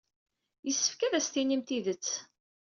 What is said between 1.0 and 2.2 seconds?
ad asen-tinim tidet.